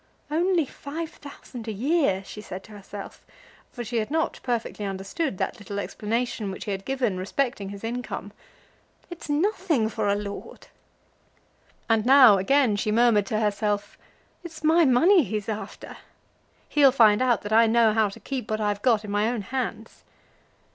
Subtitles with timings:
[0.31, 3.23] "Only five thousand a year!" she said to herself;
[3.71, 7.83] for she had not perfectly understood that little explanation which he had given respecting his
[7.83, 8.31] income.
[9.11, 10.69] "It's nothing for a lord."
[11.87, 13.95] And now again she murmured to herself,
[14.43, 15.95] "It's my money he's after.
[16.67, 19.43] He'll find out that I know how to keep what I've got in my own
[19.43, 20.03] hands."